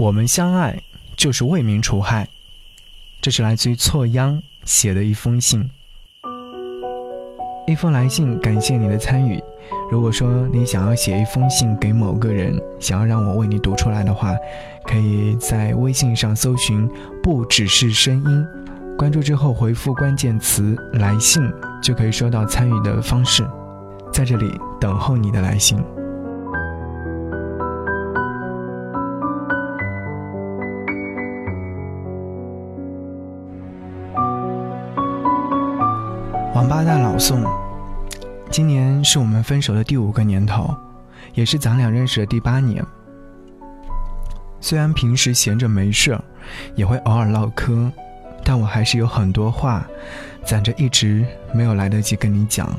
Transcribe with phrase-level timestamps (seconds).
[0.00, 0.80] 我们相爱
[1.14, 2.26] 就是为民除害。
[3.20, 5.68] 这是来自于错央写的一封信。
[7.66, 9.38] 一封来信，感谢你的参与。
[9.90, 14.34] 如果说你想要写一封信给某个人，想要让我为你读出来的话，
[14.86, 16.88] 可以在微信上搜寻
[17.22, 18.46] “不只是声音”，
[18.96, 21.42] 关注之后回复关键词“来信”，
[21.82, 23.46] 就可以收到参与的方式，
[24.10, 25.78] 在这里等候你的来信。
[36.70, 37.44] 八大老宋，
[38.48, 40.72] 今年是我们分手的第五个年头，
[41.34, 42.80] 也是咱俩认识的第八年。
[44.60, 46.16] 虽然平时闲着没事，
[46.76, 47.90] 也会偶尔唠嗑，
[48.44, 49.84] 但我还是有很多话
[50.44, 52.72] 攒着，一直没有来得及跟你讲。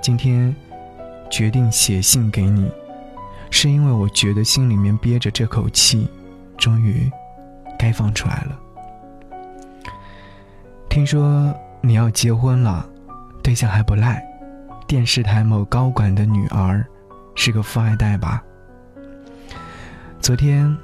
[0.00, 0.56] 今天
[1.28, 2.66] 决定写信给你，
[3.50, 6.08] 是因为我觉得心里面憋着这口气，
[6.56, 7.12] 终于
[7.78, 8.58] 该放出来了。
[10.88, 11.54] 听说。
[11.80, 12.84] 你要结婚了，
[13.42, 14.22] 对象还不赖，
[14.86, 16.84] 电视台某高管的女儿，
[17.34, 18.42] 是个富二代吧？
[20.20, 20.76] 昨天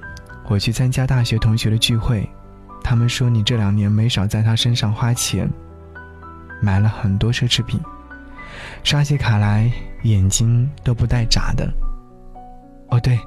[0.48, 2.28] 我去参加大学同学的聚会，
[2.84, 5.50] 他们说你这两年没少在他身上花钱，
[6.60, 7.80] 买了很多奢侈品，
[8.84, 9.70] 刷起卡来
[10.02, 11.68] 眼睛都不带眨的。
[12.90, 13.18] 哦对，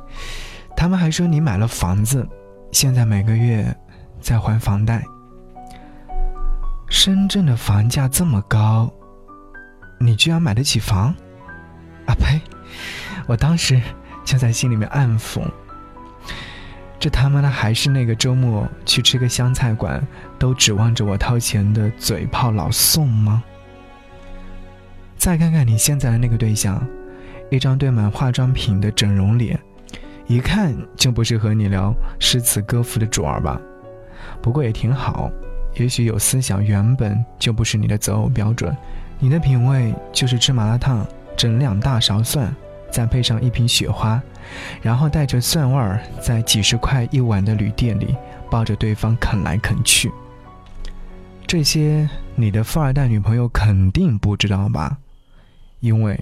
[0.78, 2.26] 他们还说你买了房子，
[2.72, 3.76] 现在每个月
[4.22, 5.04] 在还房贷。
[6.88, 8.92] 深圳的房价这么高，
[10.00, 11.14] 你居然买得起房？
[12.06, 12.40] 啊呸！
[13.28, 13.82] 我当时
[14.24, 15.42] 就在心里面暗讽：
[17.00, 20.06] 这他妈的还是那个周末去吃个湘菜馆
[20.38, 23.44] 都指望着我掏钱的嘴炮老宋吗？
[25.18, 26.86] 再看看你现在的那个对象，
[27.50, 29.60] 一张堆满化妆品的整容脸，
[30.28, 33.60] 一看就不是和你聊诗词歌赋的主儿吧？
[34.42, 35.32] 不过也挺好。
[35.76, 38.76] 也许有思想原本就不是你的择偶标准，
[39.20, 41.06] 你的品味就是吃麻辣烫，
[41.36, 42.54] 整两大勺蒜，
[42.90, 44.22] 再配上一瓶雪花，
[44.82, 48.16] 然后带着蒜味儿，在几十块一碗的旅店里
[48.50, 50.12] 抱着对方啃来啃去。
[51.46, 54.98] 这些你的富二代女朋友肯定不知道吧？
[55.82, 56.18] 因为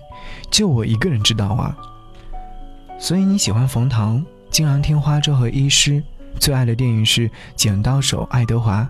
[0.49, 1.77] 就我一个人知道啊。
[2.99, 6.01] 所以你喜欢冯唐，经常听花粥和医师，
[6.39, 8.81] 最爱的电影是《剪刀手爱德华》。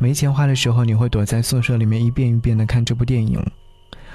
[0.00, 3.38] 没钱花的时候，你会躲在宿舍里面一遍一遍的看这部电影；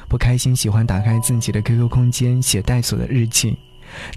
[0.10, 3.56] 不开心，喜欢打开自己的 QQ 空间写带锁的日记，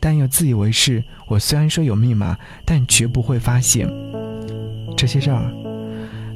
[0.00, 1.04] 但又自以为是。
[1.28, 3.86] 我虽然说有密码，但绝不会发现。
[4.96, 5.52] 这些事儿，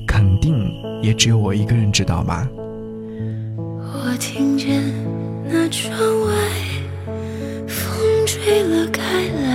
[0.06, 0.70] 肯定
[1.02, 2.46] 也只有我一个人知道吧。
[3.94, 4.82] 我听见
[5.48, 5.90] 那窗
[6.26, 6.32] 外
[7.66, 9.51] 风吹了开来，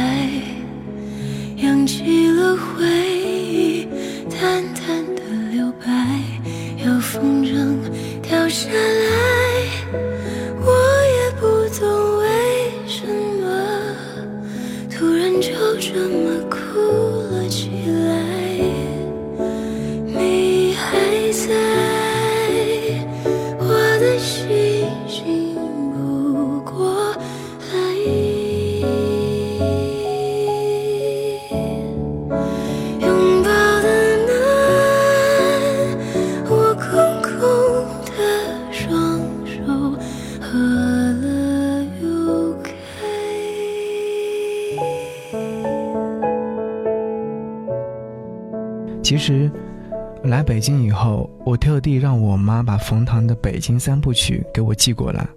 [50.47, 55.27] 北京以后，我特地让我妈把冯唐的《北京三部曲》给我寄过来。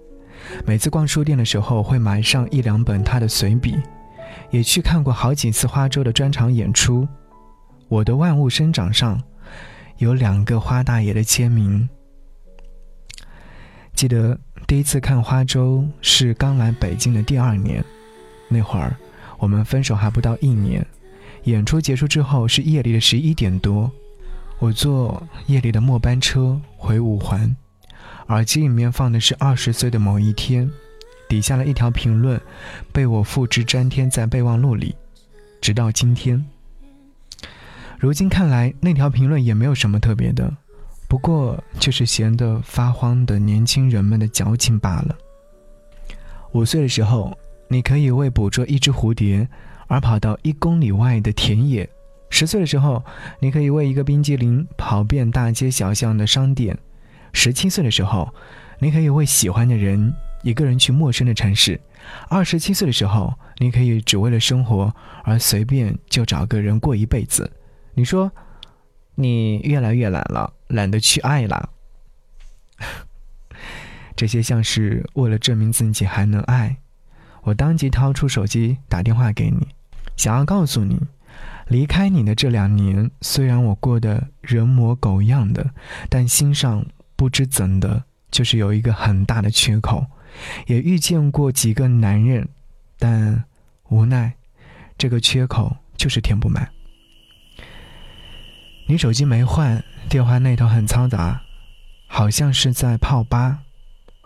[0.65, 3.75] 每次逛书店的时候，会买上一两本他的随笔，
[4.51, 7.05] 也去看过好几次花粥的专场演出。
[7.89, 9.21] 我的《万物生长》上
[9.97, 11.89] 有两个花大爷的签名。
[13.93, 17.83] 记得第一次看花粥是刚来北京的第二年，
[18.47, 18.95] 那会儿
[19.37, 20.87] 我们分手还不到一年。
[21.43, 23.91] 演出结束之后是夜里的十一点多，
[24.61, 27.55] 我坐夜里的末班车回五环，
[28.27, 30.69] 耳机里面放的是二十岁的某一天，
[31.27, 32.39] 底下的一条评论
[32.93, 34.95] 被我复制粘贴在备忘录里，
[35.59, 36.45] 直到今天。
[37.97, 40.55] 如今看来，那条评论也没有什么特别的，
[41.07, 45.17] 不过就是闲得发慌的年轻人们的矫情罢了。
[46.51, 47.35] 五岁的时候，
[47.67, 49.49] 你可以为捕捉一只蝴蝶。
[49.87, 51.89] 而跑到一公里外的田野。
[52.31, 53.03] 十岁的时候，
[53.39, 56.75] 你可以为一个冰激凌跑遍大街小巷的商店；
[57.33, 58.33] 十七岁的时候，
[58.79, 60.11] 你可以为喜欢的人
[60.41, 61.79] 一个人去陌生的城市，
[62.29, 64.91] 二十七岁的时候，你可以只为了生活
[65.23, 67.51] 而随便就找个人过一辈子。
[67.93, 68.31] 你说，
[69.13, 71.69] 你越来越懒了，懒得去爱了。
[74.15, 76.77] 这些像是为了证明自己还能爱。
[77.43, 79.67] 我当即掏出手机打电话给你，
[80.15, 80.99] 想要告诉你，
[81.71, 85.71] 离开你的这两年，虽然我过得人模狗样的，
[86.09, 86.85] 但心上
[87.15, 90.05] 不知怎的，就是有一个很大的缺口。
[90.67, 92.49] 也遇见过几个男人，
[92.99, 93.45] 但
[93.87, 94.33] 无奈，
[94.97, 96.69] 这个缺口就是填不满。
[98.87, 101.41] 你手机没换，电话那头很嘈杂，
[102.05, 103.59] 好像是在泡吧。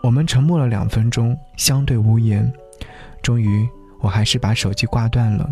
[0.02, 2.52] 我们沉默了两分钟，相对无言。
[3.22, 3.68] 终于，
[4.00, 5.48] 我还是把手机挂断了。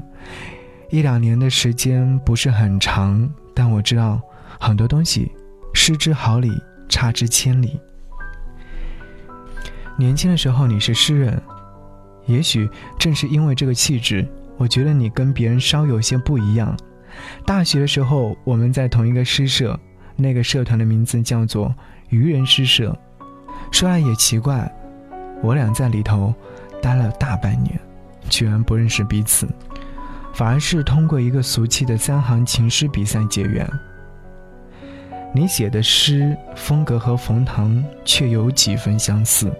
[0.91, 4.21] 一两年的时间不是很长，但我知道
[4.61, 5.33] 很多东西，
[5.73, 6.53] 失之毫厘，
[6.89, 7.81] 差之千里。
[9.97, 11.41] 年轻的时候你是诗人，
[12.27, 14.27] 也许正是因为这个气质，
[14.57, 16.77] 我觉得你跟别人稍有些不一样。
[17.47, 19.79] 大学的时候我们在同一个诗社，
[20.17, 21.75] 那个社团的名字叫做
[22.11, 22.97] 愚人诗社。
[23.71, 24.73] 说来也奇怪，
[25.43, 26.35] 我俩在里头。
[26.83, 27.81] 待了大半年，
[28.29, 29.49] 居然不认识彼此，
[30.35, 33.67] 反而是通过一个俗气的三行情诗比赛结缘。
[35.33, 39.53] 你写的诗风格和冯唐却有几分相似，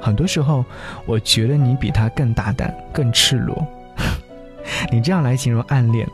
[0.00, 0.64] 很多时候
[1.06, 3.66] 我觉得你比他更大胆、更赤裸。
[4.90, 6.06] 你这样来形容暗恋，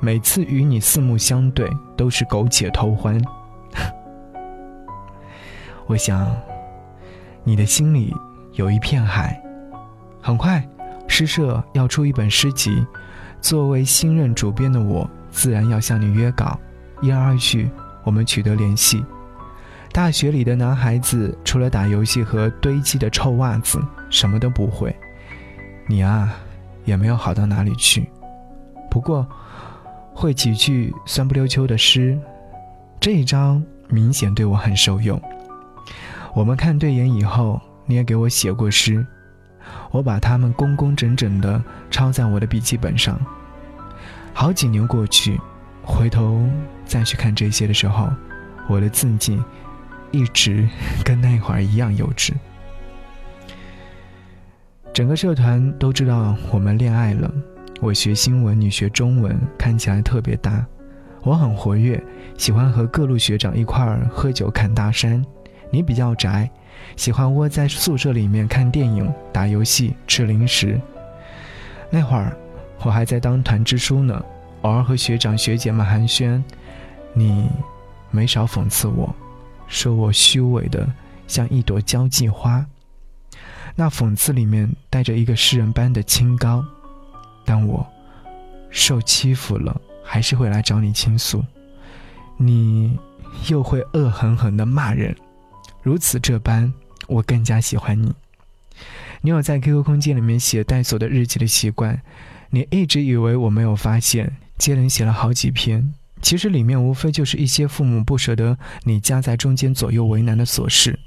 [0.00, 3.20] 每次与你四目相对都是苟且偷欢。
[5.86, 6.34] 我想，
[7.42, 8.14] 你的心里
[8.52, 9.40] 有一片海。
[10.22, 10.62] 很快，
[11.08, 12.86] 诗社要出一本诗集，
[13.40, 16.58] 作为新任主编的我，自然要向你约稿。
[17.00, 17.70] 一来二去，
[18.04, 19.04] 我们取得联系。
[19.92, 24.94] 大学里的男孩子，除了打游戏和堆积的臭袜子，什么都不会。
[25.86, 26.32] 你啊，
[26.84, 28.08] 也没有好到哪里去。
[28.90, 29.26] 不过，
[30.14, 32.18] 会几句酸不溜秋的诗，
[33.00, 35.20] 这一招明显对我很受用。
[36.34, 39.04] 我们看对眼以后，你也给我写过诗。
[39.90, 43.18] 我把它们工工整整地抄在我的笔记本上。
[44.32, 45.38] 好几年过去，
[45.82, 46.48] 回头
[46.84, 48.08] 再去看这些的时候，
[48.68, 49.42] 我的字迹
[50.10, 50.68] 一直
[51.04, 52.32] 跟那会儿一样幼稚。
[54.92, 57.30] 整个社团都知道我们恋爱了。
[57.80, 60.64] 我学新闻，你学中文，看起来特别搭。
[61.22, 62.02] 我很活跃，
[62.36, 65.24] 喜欢和各路学长一块儿喝酒看大山。
[65.70, 66.50] 你比较宅。
[66.96, 70.80] 喜欢窝在宿舍里面看电影、打游戏、吃零食。
[71.90, 72.36] 那会儿
[72.84, 74.24] 我还在当团支书呢，
[74.62, 76.42] 偶尔和学长学姐们寒暄，
[77.12, 77.50] 你
[78.10, 79.14] 没少讽刺我，
[79.66, 80.86] 说我虚伪的
[81.26, 82.64] 像一朵交际花。
[83.74, 86.64] 那讽刺里面带着一个诗人般的清高。
[87.44, 87.84] 但我
[88.70, 91.44] 受欺负了，还是会来找你倾诉，
[92.36, 92.96] 你
[93.48, 95.16] 又会恶狠狠地骂人。
[95.82, 96.72] 如此这般，
[97.06, 98.12] 我更加喜欢你。
[99.22, 102.00] 你有在 QQ 空间里面写带锁的日记的习惯，
[102.50, 105.92] 你一直以为我没有发现，接连写了好几篇。
[106.22, 110.98] 其实里面无非就是一些父母不舍得你夹在中间左右为难的琐事。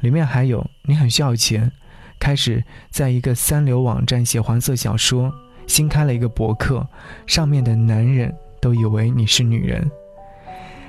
[0.00, 1.70] 里面还有你很需要钱，
[2.18, 5.34] 开始在一个三流网站写黄色小说，
[5.66, 6.88] 新开了一个博客，
[7.26, 9.90] 上面的男人都以为你是女人，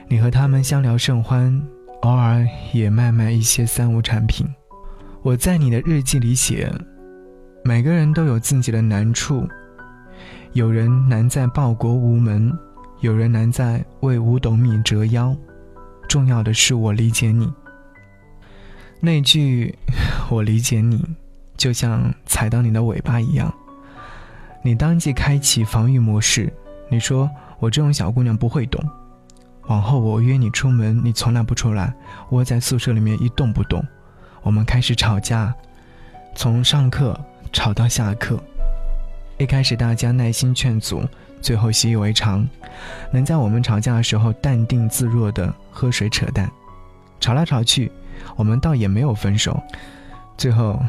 [0.07, 1.61] 你和他们相聊甚欢。
[2.01, 4.47] 偶尔也卖卖一些三无产品。
[5.21, 6.71] 我在你的日记里写，
[7.63, 9.47] 每个人都有自己的难处，
[10.53, 12.51] 有人难在报国无门，
[13.01, 15.35] 有人难在为五斗米折腰。
[16.09, 17.51] 重要的是我理解你。
[18.99, 19.73] 那句
[20.29, 21.03] “我理解你”，
[21.55, 23.53] 就像踩到你的尾巴一样，
[24.63, 26.51] 你当即开启防御模式。
[26.89, 27.29] 你说
[27.59, 28.83] 我这种小姑娘不会懂。
[29.67, 31.93] 往后我约你出门，你从来不出来，
[32.29, 33.85] 窝在宿舍里面一动不动。
[34.41, 35.53] 我们开始吵架，
[36.35, 37.17] 从上课
[37.53, 38.41] 吵到下课。
[39.37, 41.03] 一开始大家耐心劝阻，
[41.41, 42.47] 最后习以为常，
[43.11, 46.51] 能在我们吵架的时候淡定自若的喝水扯淡。
[47.19, 47.91] 吵来吵去，
[48.35, 49.61] 我们倒也没有分手，
[50.37, 50.79] 最后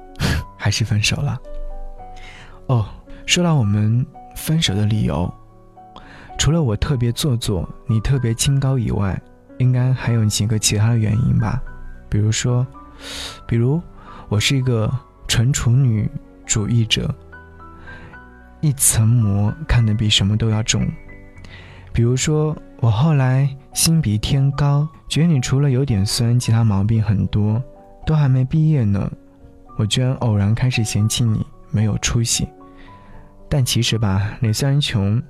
[0.56, 1.38] 还是分手了。
[2.66, 2.86] 哦，
[3.26, 4.04] 说到我们
[4.34, 5.32] 分手的理由。
[6.38, 9.20] 除了我特别做作，你特别清高以外，
[9.58, 11.62] 应该还有几个其他的原因吧？
[12.08, 12.66] 比如说，
[13.46, 13.80] 比如
[14.28, 14.90] 我是一个
[15.26, 16.10] 纯处女
[16.44, 17.12] 主义者，
[18.60, 20.86] 一层膜看得比什么都要重。
[21.92, 27.62] 比如说我后来心比天高，觉得你除了有点酸，其他毛病很多，
[28.04, 29.10] 都还没毕业呢，
[29.76, 32.48] 我居然偶然开始嫌弃你没有出息。
[33.48, 35.22] 但其实吧，你虽然穷，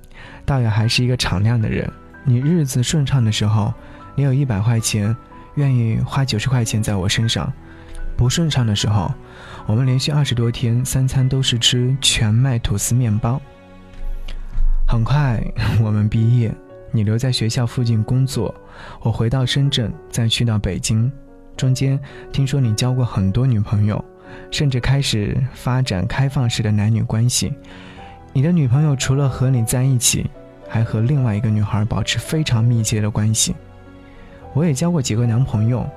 [0.45, 1.89] 倒也还是一个敞亮的人。
[2.23, 3.73] 你日子顺畅的时候，
[4.15, 5.15] 你有一百块钱，
[5.55, 7.47] 愿意花九十块钱在我身上；
[8.17, 9.13] 不顺畅的时候，
[9.67, 13.39] 我们连续二十多天三餐都是吃全麦吐司面包。
[14.87, 15.39] 很快
[15.83, 16.51] 我们毕业，
[16.91, 18.53] 你留在学校附近工作，
[19.01, 21.11] 我回到深圳，再去到北京。
[21.55, 21.99] 中间
[22.31, 24.03] 听说你交过很多女朋友，
[24.51, 27.53] 甚至开始发展开放式的男女关系。
[28.35, 30.29] 你的女朋友除了和你在一起，
[30.67, 33.55] 还和另外一个女孩保持非常密切的关系。
[34.53, 35.89] 我也交过几个男朋友，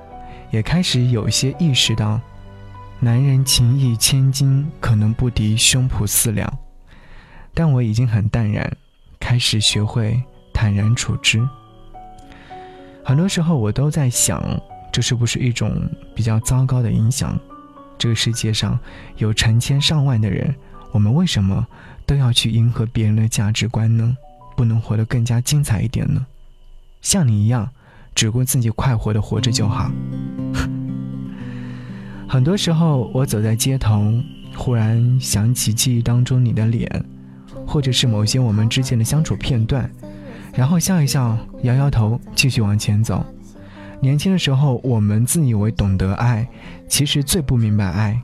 [0.49, 2.17] 也开始有些意识到，
[3.01, 6.49] 男人情义千金可能不敌胸脯四两，
[7.53, 8.71] 但我已经很淡然，
[9.19, 11.45] 开始学会坦然处之。
[13.03, 14.41] 很多时候我都在想，
[14.93, 15.75] 这是不是一种
[16.15, 17.37] 比较糟糕的影响？
[17.97, 18.79] 这个世界上
[19.17, 20.55] 有成千上万的人，
[20.93, 21.67] 我们为什么？
[22.09, 24.17] 都要去迎合别人的价值观呢？
[24.57, 26.25] 不能活得更加精彩一点呢？
[27.03, 27.69] 像你一样，
[28.15, 29.91] 只顾自己快活的活着就好。
[32.27, 34.11] 很多时候，我走在街头，
[34.57, 37.05] 忽然想起记忆当中你的脸，
[37.67, 39.87] 或者是某些我们之间的相处片段，
[40.55, 43.23] 然后笑一笑，摇摇头，继续往前走。
[44.01, 46.49] 年轻的时候，我们自以为懂得爱，
[46.87, 48.19] 其实最不明白爱。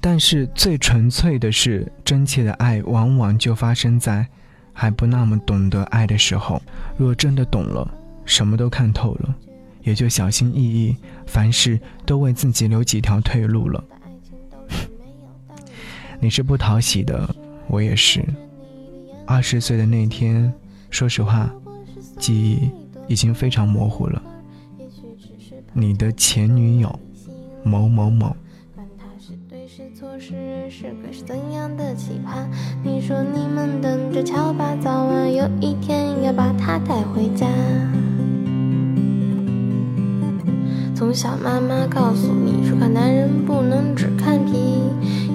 [0.00, 4.26] 但是最纯粹的是真切的爱，往往就发生在
[4.72, 6.60] 还不那么懂得爱的时候。
[6.96, 7.86] 若真的懂了，
[8.24, 9.34] 什么都看透了，
[9.82, 13.84] 也就小心翼翼，凡事都为自己留几条退路了。
[16.18, 17.34] 你是不讨喜的，
[17.68, 18.24] 我也是。
[19.26, 20.52] 二十岁的那天，
[20.88, 21.50] 说实话，
[22.18, 22.70] 记忆
[23.06, 24.22] 已经非常模糊了。
[25.74, 26.98] 你的前女友，
[27.62, 28.34] 某某某。
[32.00, 32.48] 样的期盼？
[32.82, 37.46] 你说你们等着瞧吧，早晚有一天要把她带回家。
[40.94, 44.52] 从小妈妈告诉你说，看男人不能只看皮。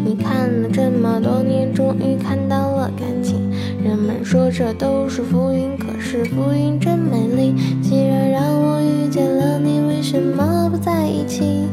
[0.06, 3.52] 你看了这么多年，终于看到了感情。
[3.84, 7.54] 人们说这都是浮云，可是浮云真美丽。
[7.82, 11.68] 既然让我遇见了你，为什么不在一起？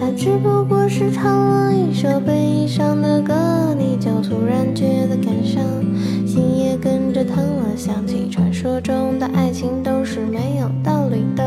[0.00, 3.32] 他只不过是唱了一首悲伤的歌，
[4.36, 5.62] 突然觉得感伤，
[6.26, 7.74] 心也跟着疼了。
[7.74, 11.42] 想起传说中的爱情都是没有道理的，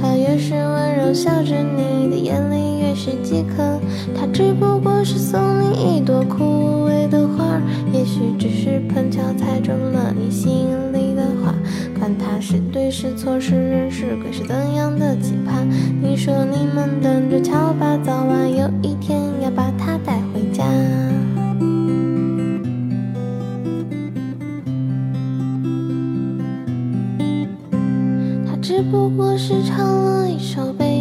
[0.00, 3.80] 他越是温柔笑着，你的眼里越是饥渴。
[4.14, 7.58] 他只不过是送你一朵枯萎的花，
[7.90, 11.54] 也许只是碰巧猜中了你心里的话。
[11.98, 15.66] 管他是对是错，是人是鬼，是怎样的期盼？
[16.02, 20.64] 你说你们等着瞧吧，早晚有一天要把他带回家。
[28.80, 30.99] 只不过是唱了一首悲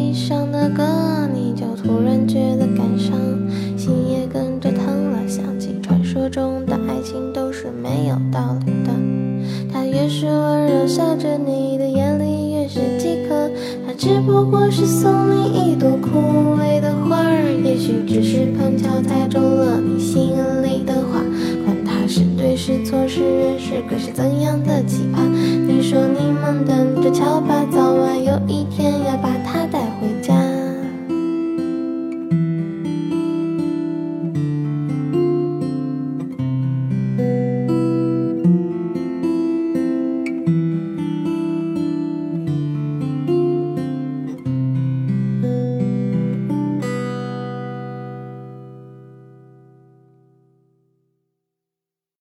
[28.47, 29.38] 一天要把。